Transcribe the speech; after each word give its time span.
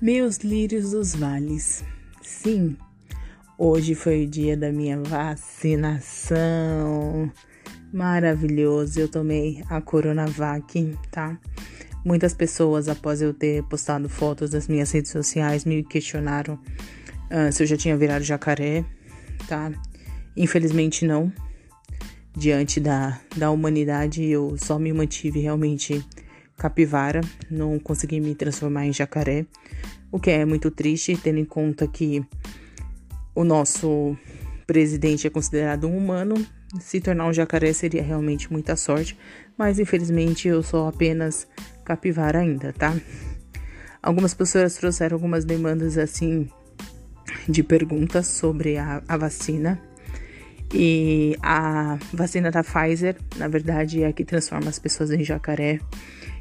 Meus 0.00 0.38
lírios 0.38 0.90
dos 0.90 1.14
vales. 1.14 1.82
Sim, 2.20 2.76
hoje 3.56 3.94
foi 3.94 4.24
o 4.24 4.28
dia 4.28 4.54
da 4.54 4.70
minha 4.70 5.00
vacinação. 5.00 6.36
Maravilhoso, 7.90 9.00
eu 9.00 9.08
tomei 9.08 9.64
a 9.70 9.80
Coronavac, 9.80 10.94
tá? 11.10 11.40
Muitas 12.04 12.34
pessoas, 12.34 12.90
após 12.90 13.22
eu 13.22 13.32
ter 13.32 13.62
postado 13.62 14.06
fotos 14.06 14.50
das 14.50 14.68
minhas 14.68 14.92
redes 14.92 15.10
sociais, 15.10 15.64
me 15.64 15.82
questionaram 15.82 16.60
uh, 17.30 17.50
se 17.50 17.62
eu 17.62 17.66
já 17.66 17.78
tinha 17.78 17.96
virado 17.96 18.22
jacaré, 18.22 18.84
tá? 19.48 19.72
Infelizmente 20.36 21.06
não. 21.06 21.32
Diante 22.36 22.80
da, 22.80 23.18
da 23.34 23.50
humanidade, 23.50 24.22
eu 24.22 24.58
só 24.58 24.78
me 24.78 24.92
mantive 24.92 25.40
realmente 25.40 26.04
capivara, 26.56 27.20
não 27.50 27.78
consegui 27.78 28.20
me 28.20 28.34
transformar 28.34 28.86
em 28.86 28.92
jacaré, 28.92 29.46
o 30.10 30.18
que 30.18 30.30
é 30.30 30.44
muito 30.44 30.70
triste, 30.70 31.16
tendo 31.16 31.38
em 31.38 31.44
conta 31.44 31.86
que 31.86 32.24
o 33.34 33.44
nosso 33.44 34.16
presidente 34.66 35.26
é 35.26 35.30
considerado 35.30 35.86
um 35.86 35.96
humano. 35.96 36.34
Se 36.80 37.00
tornar 37.00 37.26
um 37.26 37.32
jacaré 37.32 37.72
seria 37.72 38.02
realmente 38.02 38.50
muita 38.50 38.76
sorte, 38.76 39.16
mas 39.56 39.78
infelizmente 39.78 40.48
eu 40.48 40.62
sou 40.62 40.88
apenas 40.88 41.46
capivara 41.84 42.40
ainda, 42.40 42.72
tá? 42.72 42.94
Algumas 44.02 44.34
pessoas 44.34 44.76
trouxeram 44.76 45.16
algumas 45.16 45.44
demandas 45.44 45.98
assim 45.98 46.48
de 47.48 47.62
perguntas 47.62 48.26
sobre 48.26 48.78
a, 48.78 49.02
a 49.06 49.16
vacina. 49.16 49.80
E 50.72 51.36
a 51.42 51.98
vacina 52.12 52.50
da 52.50 52.62
Pfizer, 52.62 53.16
na 53.36 53.46
verdade, 53.46 54.02
é 54.02 54.08
a 54.08 54.12
que 54.12 54.24
transforma 54.24 54.68
as 54.68 54.78
pessoas 54.78 55.10
em 55.10 55.22
jacaré. 55.22 55.78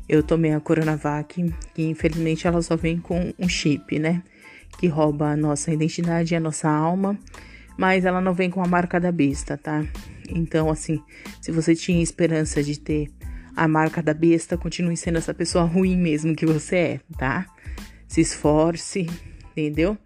Eu 0.07 0.21
tomei 0.21 0.53
a 0.53 0.59
Coronavac, 0.59 1.53
que 1.73 1.83
infelizmente 1.83 2.47
ela 2.47 2.61
só 2.61 2.75
vem 2.75 2.99
com 2.99 3.33
um 3.39 3.49
chip, 3.49 3.97
né? 3.97 4.23
Que 4.77 4.87
rouba 4.87 5.29
a 5.29 5.37
nossa 5.37 5.71
identidade 5.71 6.33
e 6.33 6.37
a 6.37 6.39
nossa 6.39 6.69
alma, 6.69 7.17
mas 7.77 8.05
ela 8.05 8.21
não 8.21 8.33
vem 8.33 8.49
com 8.49 8.63
a 8.63 8.67
marca 8.67 8.99
da 8.99 9.11
besta, 9.11 9.57
tá? 9.57 9.83
Então, 10.29 10.69
assim, 10.69 11.01
se 11.41 11.51
você 11.51 11.75
tinha 11.75 12.01
esperança 12.01 12.61
de 12.61 12.79
ter 12.79 13.09
a 13.55 13.67
marca 13.67 14.01
da 14.01 14.13
besta, 14.13 14.57
continue 14.57 14.97
sendo 14.97 15.17
essa 15.17 15.33
pessoa 15.33 15.63
ruim 15.63 15.97
mesmo 15.97 16.35
que 16.35 16.45
você 16.45 16.75
é, 16.75 16.99
tá? 17.17 17.45
Se 18.07 18.21
esforce, 18.21 19.07
entendeu? 19.51 19.97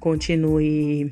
Continue 0.00 1.08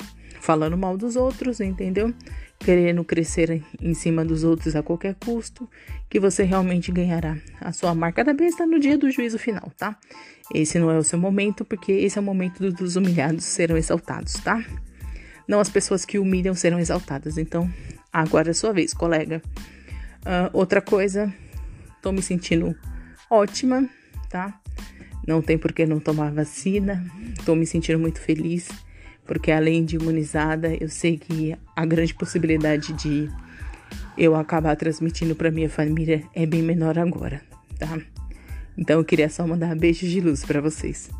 falando 0.47 0.79
mal 0.79 0.97
dos 0.97 1.17
outros, 1.17 1.61
entendeu? 1.61 2.15
querendo 2.59 3.05
crescer 3.05 3.63
em 3.81 3.95
cima 3.95 4.25
dos 4.25 4.45
outros 4.45 4.75
a 4.75 4.83
qualquer 4.83 5.15
custo, 5.17 5.69
que 6.09 6.19
você 6.19 6.43
realmente 6.43 6.91
ganhará 6.91 7.37
a 7.61 7.73
sua 7.73 7.95
marca 7.95 8.25
da 8.25 8.33
besta 8.33 8.65
no 8.67 8.79
dia 8.79 8.97
do 8.97 9.11
juízo 9.11 9.39
final, 9.39 9.71
tá? 9.77 9.99
Esse 10.55 10.79
não 10.79 10.91
é 10.91 10.97
o 10.97 11.03
seu 11.03 11.19
momento, 11.19 11.65
porque 11.65 11.93
esse 11.93 12.19
é 12.19 12.21
o 12.21 12.25
momento 12.25 12.71
dos 12.73 12.97
humilhados 12.97 13.45
serão 13.45 13.77
exaltados, 13.77 14.35
tá? 14.35 14.65
Não 15.47 15.61
as 15.61 15.69
pessoas 15.69 16.05
que 16.05 16.19
humilham 16.19 16.55
serão 16.55 16.79
exaltadas. 16.79 17.37
Então, 17.37 17.71
agora 18.13 18.49
é 18.49 18.53
a 18.53 18.55
sua 18.55 18.73
vez, 18.73 18.95
colega. 18.95 19.43
Uh, 20.23 20.51
outra 20.53 20.81
coisa, 20.81 21.33
tô 22.01 22.11
me 22.11 22.23
sentindo 22.23 22.75
ótima, 23.31 23.89
tá? 24.31 24.59
Não 25.27 25.43
tem 25.43 25.59
por 25.59 25.73
que 25.73 25.85
não 25.85 26.01
tomar 26.01 26.33
vacina. 26.33 27.05
Tô 27.45 27.55
me 27.55 27.67
sentindo 27.67 27.99
muito 27.99 28.21
feliz 28.21 28.69
porque 29.27 29.51
além 29.51 29.85
de 29.85 29.97
imunizada, 29.97 30.75
eu 30.81 30.89
sei 30.89 31.19
que 31.19 31.57
a 31.75 31.85
grande 31.85 32.15
possibilidade 32.15 32.93
de 32.93 33.29
eu 34.17 34.35
acabar 34.35 34.77
transmitindo 34.77 35.35
para 35.35 35.51
minha 35.51 35.69
família 35.69 36.23
é 36.35 36.47
bem 36.47 36.63
menor 36.63 36.99
agora, 36.99 37.43
tá? 37.79 37.99
Então 38.77 38.99
eu 38.99 39.05
queria 39.05 39.29
só 39.29 39.47
mandar 39.47 39.75
beijos 39.77 40.11
de 40.11 40.21
luz 40.21 40.45
para 40.45 40.61
vocês. 40.61 41.11